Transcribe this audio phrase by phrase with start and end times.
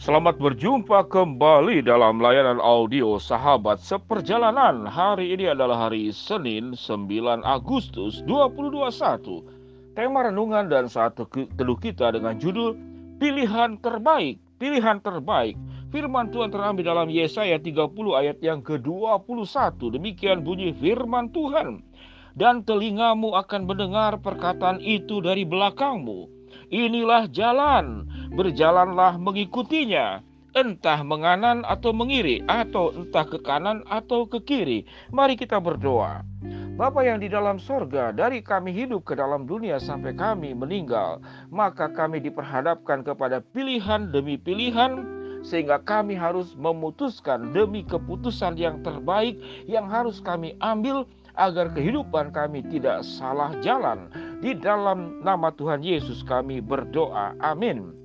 [0.00, 4.88] Selamat berjumpa kembali dalam layanan audio Sahabat Seperjalanan.
[4.88, 9.44] Hari ini adalah hari Senin 9 Agustus 2021.
[9.92, 12.80] Tema renungan dan saat teduh kita dengan judul
[13.20, 14.40] Pilihan Terbaik.
[14.56, 15.60] Pilihan Terbaik.
[15.92, 20.00] Firman Tuhan terambil dalam Yesaya 30 ayat yang ke-21.
[20.00, 21.84] Demikian bunyi firman Tuhan.
[22.32, 26.40] Dan telingamu akan mendengar perkataan itu dari belakangmu
[26.70, 30.22] Inilah jalan, berjalanlah mengikutinya.
[30.50, 34.82] Entah menganan atau mengiri, atau entah ke kanan atau ke kiri.
[35.14, 36.26] Mari kita berdoa.
[36.74, 41.22] Bapa yang di dalam sorga, dari kami hidup ke dalam dunia sampai kami meninggal,
[41.54, 45.06] maka kami diperhadapkan kepada pilihan demi pilihan,
[45.46, 49.38] sehingga kami harus memutuskan demi keputusan yang terbaik
[49.70, 51.06] yang harus kami ambil
[51.38, 54.10] agar kehidupan kami tidak salah jalan
[54.42, 57.38] di dalam nama Tuhan Yesus kami berdoa.
[57.38, 57.99] Amin.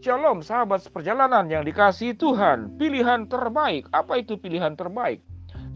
[0.00, 2.80] Shalom sahabat seperjalanan yang dikasih Tuhan.
[2.80, 3.84] Pilihan terbaik.
[3.92, 5.20] Apa itu pilihan terbaik?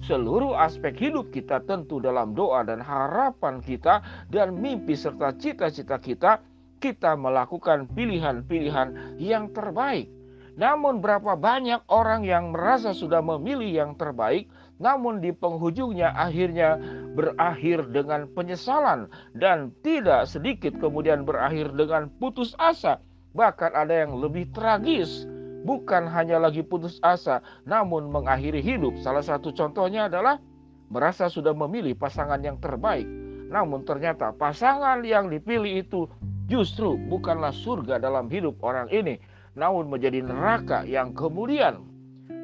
[0.01, 4.01] Seluruh aspek hidup kita tentu dalam doa dan harapan kita
[4.33, 6.41] dan mimpi serta cita-cita kita
[6.81, 10.09] kita melakukan pilihan-pilihan yang terbaik.
[10.57, 14.49] Namun berapa banyak orang yang merasa sudah memilih yang terbaik
[14.81, 16.81] namun di penghujungnya akhirnya
[17.13, 23.05] berakhir dengan penyesalan dan tidak sedikit kemudian berakhir dengan putus asa.
[23.35, 25.27] Bahkan ada yang lebih tragis,
[25.67, 28.95] bukan hanya lagi putus asa, namun mengakhiri hidup.
[29.03, 30.39] Salah satu contohnya adalah
[30.87, 33.09] merasa sudah memilih pasangan yang terbaik,
[33.51, 36.07] namun ternyata pasangan yang dipilih itu
[36.47, 39.19] justru bukanlah surga dalam hidup orang ini,
[39.59, 41.83] namun menjadi neraka yang kemudian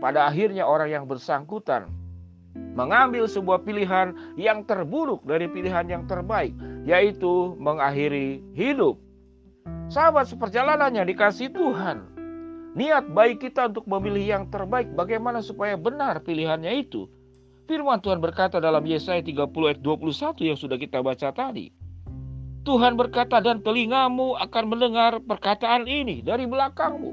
[0.00, 1.86] pada akhirnya orang yang bersangkutan
[2.75, 8.98] mengambil sebuah pilihan yang terburuk dari pilihan yang terbaik, yaitu mengakhiri hidup.
[9.91, 12.06] Sahabat seperjalanan yang dikasih Tuhan,
[12.78, 17.10] niat baik kita untuk memilih yang terbaik, bagaimana supaya benar pilihannya itu?
[17.66, 21.75] Firman Tuhan berkata dalam Yesaya 30 ayat 21 yang sudah kita baca tadi.
[22.62, 27.10] Tuhan berkata dan telingamu akan mendengar perkataan ini dari belakangmu.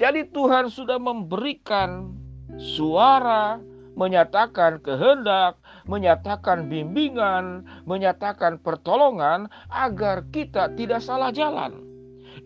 [0.00, 2.16] Jadi Tuhan sudah memberikan
[2.56, 3.60] suara
[3.92, 11.82] menyatakan kehendak, menyatakan bimbingan, menyatakan pertolongan agar kita tidak salah jalan.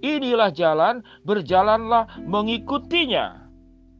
[0.04, 3.48] Inilah jalan, berjalanlah mengikutinya.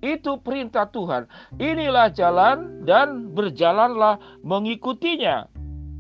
[0.05, 1.25] Itu perintah Tuhan.
[1.57, 5.49] Inilah jalan dan berjalanlah mengikutinya.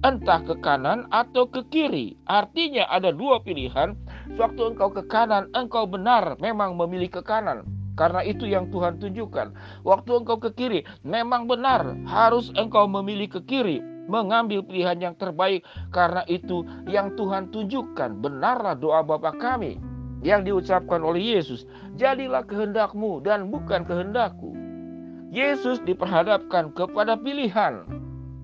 [0.05, 2.15] Entah ke kanan atau ke kiri.
[2.29, 3.97] Artinya ada dua pilihan.
[4.37, 9.57] Waktu engkau ke kanan, engkau benar memang memilih ke kanan karena itu yang Tuhan tunjukkan.
[9.83, 15.65] Waktu engkau ke kiri, memang benar harus engkau memilih ke kiri, mengambil pilihan yang terbaik.
[15.91, 18.21] Karena itu yang Tuhan tunjukkan.
[18.21, 19.81] Benarlah doa Bapa kami
[20.21, 21.65] yang diucapkan oleh Yesus.
[21.97, 24.53] Jadilah kehendakmu dan bukan kehendakku.
[25.33, 27.83] Yesus diperhadapkan kepada pilihan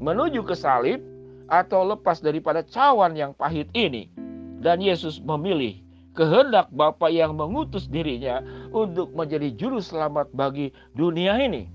[0.02, 0.98] menuju ke salib
[1.52, 4.08] atau lepas daripada cawan yang pahit ini.
[4.62, 5.81] Dan Yesus memilih
[6.12, 11.68] kehendak Bapa yang mengutus dirinya untuk menjadi juru selamat bagi dunia ini.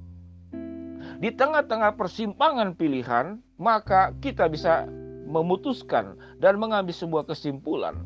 [1.17, 4.85] Di tengah-tengah persimpangan pilihan, maka kita bisa
[5.25, 7.97] memutuskan dan mengambil sebuah kesimpulan.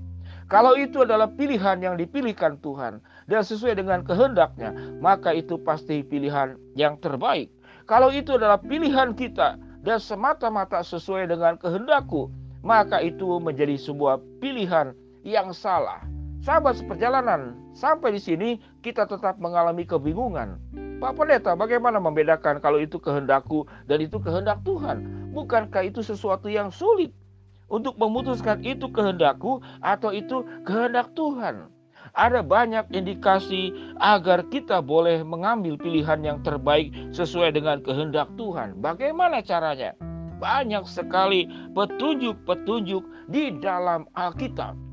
[0.48, 6.60] Kalau itu adalah pilihan yang dipilihkan Tuhan dan sesuai dengan kehendaknya, maka itu pasti pilihan
[6.76, 7.52] yang terbaik.
[7.88, 12.32] Kalau itu adalah pilihan kita dan semata-mata sesuai dengan kehendakku,
[12.64, 16.04] maka itu menjadi sebuah pilihan yang salah.
[16.42, 18.50] Sahabat seperjalanan, sampai di sini
[18.82, 20.58] kita tetap mengalami kebingungan.
[20.98, 25.06] Pak Pendeta, bagaimana membedakan kalau itu kehendakku dan itu kehendak Tuhan?
[25.38, 27.14] Bukankah itu sesuatu yang sulit
[27.70, 31.70] untuk memutuskan itu kehendakku atau itu kehendak Tuhan?
[32.18, 33.70] Ada banyak indikasi
[34.02, 38.82] agar kita boleh mengambil pilihan yang terbaik sesuai dengan kehendak Tuhan.
[38.82, 39.94] Bagaimana caranya?
[40.42, 41.46] Banyak sekali
[41.78, 44.91] petunjuk-petunjuk di dalam Alkitab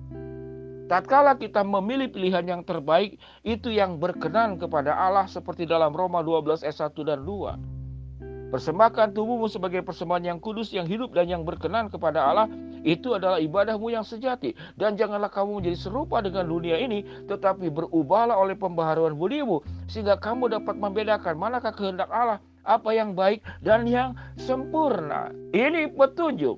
[0.88, 6.64] Tatkala kita memilih pilihan yang terbaik, itu yang berkenan kepada Allah seperti dalam Roma 12
[6.64, 8.48] ayat 1 dan 2.
[8.48, 12.48] Persembahkan tubuhmu sebagai persembahan yang kudus, yang hidup dan yang berkenan kepada Allah,
[12.80, 14.56] itu adalah ibadahmu yang sejati.
[14.80, 19.60] Dan janganlah kamu menjadi serupa dengan dunia ini, tetapi berubahlah oleh pembaharuan budimu,
[19.92, 25.28] sehingga kamu dapat membedakan manakah kehendak Allah, apa yang baik dan yang sempurna.
[25.52, 26.56] Ini petunjuk.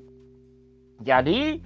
[1.03, 1.59] Jadi,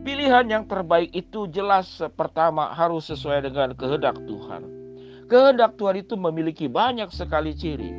[0.00, 4.64] Pilihan yang terbaik itu jelas pertama harus sesuai dengan kehendak Tuhan.
[5.28, 7.92] Kehendak Tuhan itu memiliki banyak sekali ciri.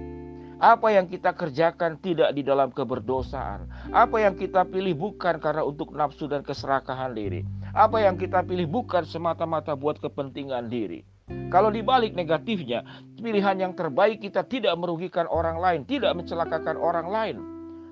[0.58, 3.70] Apa yang kita kerjakan tidak di dalam keberdosaan.
[3.94, 7.46] Apa yang kita pilih bukan karena untuk nafsu dan keserakahan diri.
[7.70, 11.06] Apa yang kita pilih bukan semata-mata buat kepentingan diri.
[11.54, 12.82] Kalau dibalik negatifnya,
[13.22, 17.36] pilihan yang terbaik kita tidak merugikan orang lain, tidak mencelakakan orang lain,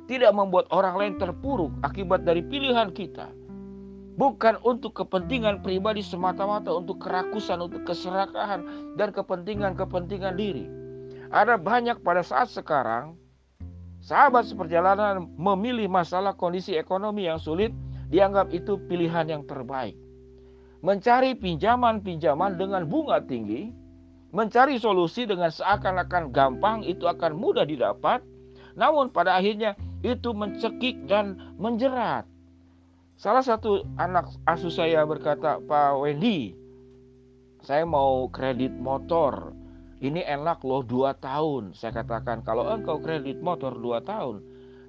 [0.10, 3.38] tidak membuat orang lain terpuruk akibat dari pilihan kita.
[4.19, 8.68] Bukan untuk kepentingan pribadi semata-mata, untuk kerakusan, untuk keserakahan,
[9.00, 10.68] dan kepentingan-kepentingan diri.
[11.31, 13.16] Ada banyak pada saat sekarang,
[14.04, 17.71] sahabat seperjalanan memilih masalah kondisi ekonomi yang sulit,
[18.12, 19.95] dianggap itu pilihan yang terbaik
[20.80, 23.72] mencari pinjaman-pinjaman dengan bunga tinggi,
[24.31, 28.24] mencari solusi dengan seakan-akan gampang itu akan mudah didapat,
[28.80, 29.75] namun pada akhirnya
[30.06, 32.24] itu mencekik dan menjerat.
[33.19, 36.56] Salah satu anak asuh saya berkata, Pak Wendy,
[37.60, 39.51] saya mau kredit motor.
[40.00, 41.75] Ini enak loh dua tahun.
[41.75, 44.39] Saya katakan kalau engkau kredit motor dua tahun,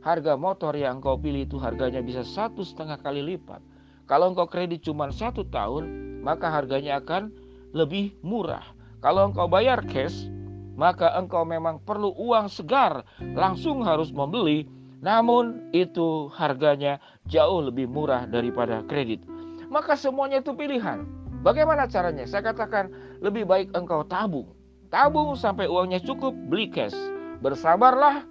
[0.07, 3.59] harga motor yang engkau pilih itu harganya bisa satu setengah kali lipat.
[4.07, 5.91] Kalau engkau kredit cuma satu tahun,
[6.23, 7.35] maka harganya akan
[7.75, 8.63] lebih murah.
[9.03, 10.31] Kalau engkau bayar cash,
[10.79, 13.03] maka engkau memang perlu uang segar,
[13.35, 17.01] langsung harus membeli, namun itu harganya
[17.31, 19.23] jauh lebih murah daripada kredit.
[19.71, 21.07] Maka semuanya itu pilihan.
[21.47, 22.27] Bagaimana caranya?
[22.27, 22.91] Saya katakan
[23.23, 24.51] lebih baik engkau tabung.
[24.91, 26.99] Tabung sampai uangnya cukup, beli cash.
[27.41, 28.27] Bersabarlah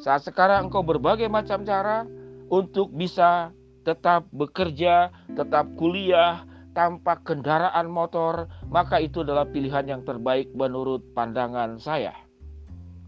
[0.00, 2.08] saat sekarang engkau berbagai macam cara
[2.48, 3.52] untuk bisa
[3.84, 11.76] tetap bekerja, tetap kuliah tanpa kendaraan motor, maka itu adalah pilihan yang terbaik menurut pandangan
[11.82, 12.14] saya.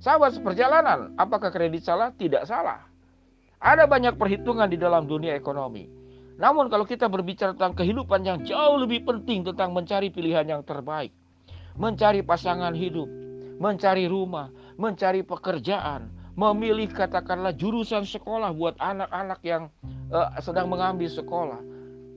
[0.02, 2.10] Sahabat seperjalanan, apakah kredit salah?
[2.10, 2.89] Tidak salah.
[3.60, 5.84] Ada banyak perhitungan di dalam dunia ekonomi.
[6.40, 11.12] Namun kalau kita berbicara tentang kehidupan yang jauh lebih penting tentang mencari pilihan yang terbaik,
[11.76, 13.04] mencari pasangan hidup,
[13.60, 14.48] mencari rumah,
[14.80, 16.08] mencari pekerjaan,
[16.40, 19.68] memilih katakanlah jurusan sekolah buat anak-anak yang
[20.08, 21.60] uh, sedang mengambil sekolah.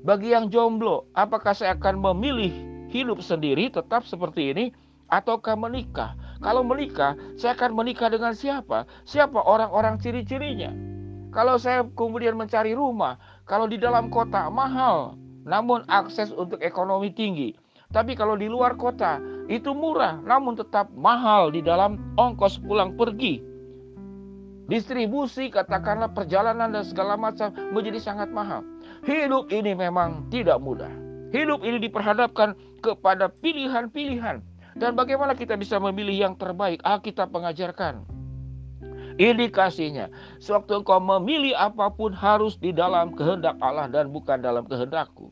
[0.07, 2.55] Bagi yang jomblo, apakah saya akan memilih
[2.87, 4.65] hidup sendiri tetap seperti ini
[5.11, 6.15] ataukah menikah?
[6.39, 8.87] Kalau menikah, saya akan menikah dengan siapa?
[9.03, 10.92] Siapa orang-orang ciri-cirinya?
[11.33, 13.17] Kalau saya kemudian mencari rumah,
[13.49, 17.57] kalau di dalam kota mahal, namun akses untuk ekonomi tinggi.
[17.89, 19.17] Tapi kalau di luar kota
[19.49, 23.53] itu murah, namun tetap mahal di dalam ongkos pulang pergi
[24.67, 28.63] distribusi, katakanlah perjalanan dan segala macam menjadi sangat mahal.
[29.03, 30.91] Hidup ini memang tidak mudah.
[31.33, 34.41] Hidup ini diperhadapkan kepada pilihan-pilihan.
[34.73, 36.81] Dan bagaimana kita bisa memilih yang terbaik?
[36.81, 38.12] Alkitab mengajarkan.
[39.21, 40.09] Indikasinya,
[40.41, 45.29] sewaktu engkau memilih apa pun harus di dalam kehendak Allah dan bukan dalam kehendakku.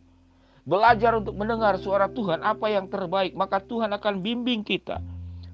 [0.61, 5.01] Belajar untuk mendengar suara Tuhan apa yang terbaik, maka Tuhan akan bimbing kita.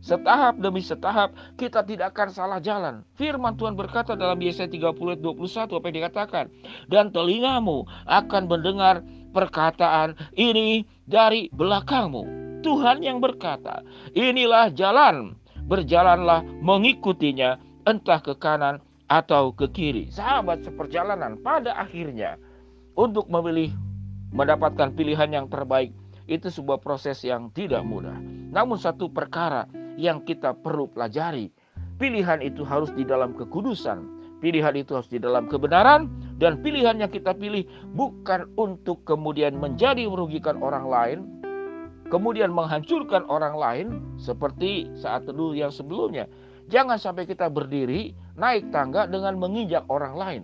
[0.04, 3.02] Setahap demi setahap kita tidak akan salah jalan.
[3.18, 6.46] Firman Tuhan berkata dalam Yesaya 30 ayat 21 apa yang dikatakan.
[6.88, 9.02] Dan telingamu akan mendengar
[9.34, 12.24] perkataan ini dari belakangmu.
[12.62, 13.82] Tuhan yang berkata,
[14.12, 15.38] inilah jalan,
[15.68, 20.12] berjalanlah mengikutinya entah ke kanan atau ke kiri.
[20.12, 22.36] Sahabat seperjalanan pada akhirnya
[23.00, 23.72] untuk memilih
[24.36, 25.96] mendapatkan pilihan yang terbaik
[26.28, 28.20] itu sebuah proses yang tidak mudah.
[28.52, 29.64] Namun satu perkara
[29.96, 31.48] yang kita perlu pelajari.
[31.98, 34.06] Pilihan itu harus di dalam kekudusan,
[34.44, 37.66] pilihan itu harus di dalam kebenaran, dan pilihan yang kita pilih
[37.98, 41.20] bukan untuk kemudian menjadi merugikan orang lain,
[42.14, 43.88] kemudian menghancurkan orang lain,
[44.22, 46.30] seperti saat teduh yang sebelumnya.
[46.68, 50.44] Jangan sampai kita berdiri naik tangga dengan menginjak orang lain.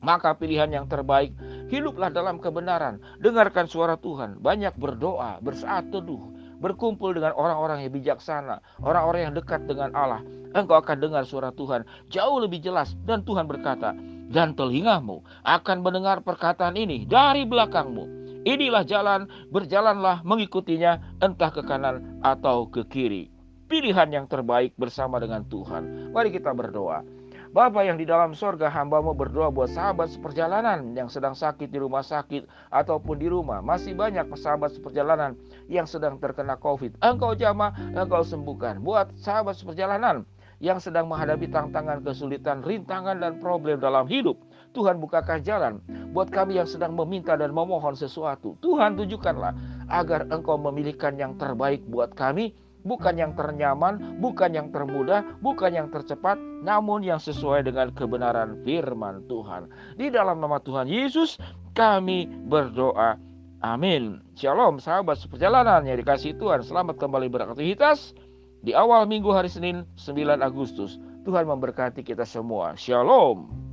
[0.00, 1.36] Maka pilihan yang terbaik,
[1.68, 8.64] hiduplah dalam kebenaran, dengarkan suara Tuhan, banyak berdoa, bersaat teduh, berkumpul dengan orang-orang yang bijaksana,
[8.80, 10.24] orang-orang yang dekat dengan Allah,
[10.56, 12.96] engkau akan dengar suara Tuhan jauh lebih jelas.
[13.04, 13.92] Dan Tuhan berkata,
[14.30, 18.20] dan telingamu akan mendengar perkataan ini dari belakangmu.
[18.48, 23.39] Inilah jalan, berjalanlah mengikutinya entah ke kanan atau ke kiri.
[23.70, 26.10] Pilihan yang terbaik bersama dengan Tuhan.
[26.10, 27.06] Mari kita berdoa.
[27.54, 32.02] Bapak yang di dalam sorga hambamu berdoa buat sahabat seperjalanan yang sedang sakit di rumah
[32.02, 33.62] sakit ataupun di rumah.
[33.62, 35.38] Masih banyak sahabat seperjalanan
[35.70, 36.98] yang sedang terkena COVID.
[36.98, 38.82] Engkau jamah, engkau sembuhkan.
[38.82, 40.26] Buat sahabat seperjalanan
[40.58, 44.34] yang sedang menghadapi tantangan, kesulitan, rintangan, dan problem dalam hidup.
[44.74, 45.78] Tuhan bukakan jalan
[46.10, 48.58] buat kami yang sedang meminta dan memohon sesuatu.
[48.66, 49.54] Tuhan tunjukkanlah
[49.94, 52.50] agar engkau memilihkan yang terbaik buat kami
[52.84, 59.24] bukan yang ternyaman, bukan yang termudah, bukan yang tercepat, namun yang sesuai dengan kebenaran firman
[59.28, 59.68] Tuhan.
[59.96, 61.36] Di dalam nama Tuhan Yesus,
[61.76, 63.16] kami berdoa.
[63.60, 64.24] Amin.
[64.40, 66.64] Shalom sahabat seperjalanan yang dikasih Tuhan.
[66.64, 68.16] Selamat kembali beraktivitas
[68.64, 70.96] di awal minggu hari Senin 9 Agustus.
[71.28, 72.72] Tuhan memberkati kita semua.
[72.80, 73.69] Shalom.